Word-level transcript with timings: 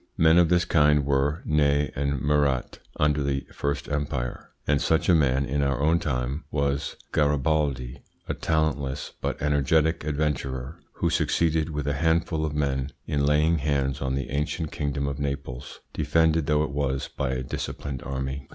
Men 0.17 0.39
of 0.39 0.49
this 0.49 0.65
kind 0.65 1.05
were 1.05 1.43
Ney 1.45 1.91
and 1.95 2.19
Murat 2.19 2.79
under 2.97 3.21
the 3.21 3.45
First 3.53 3.87
Empire, 3.87 4.49
and 4.65 4.81
such 4.81 5.07
a 5.07 5.13
man 5.13 5.45
in 5.45 5.61
our 5.61 5.79
own 5.79 5.99
time 5.99 6.43
was 6.49 6.95
Garibaldi, 7.11 8.01
a 8.27 8.33
talentless 8.33 9.13
but 9.21 9.39
energetic 9.39 10.03
adventurer 10.03 10.79
who 10.93 11.11
succeeded 11.11 11.69
with 11.69 11.85
a 11.87 11.93
handful 11.93 12.43
of 12.47 12.55
men 12.55 12.89
in 13.05 13.27
laying 13.27 13.59
hands 13.59 14.01
on 14.01 14.15
the 14.15 14.31
ancient 14.31 14.71
kingdom 14.71 15.07
of 15.07 15.19
Naples, 15.19 15.81
defended 15.93 16.47
though 16.47 16.63
it 16.63 16.71
was 16.71 17.07
by 17.07 17.33
a 17.33 17.43
disciplined 17.43 18.01
army. 18.01 18.49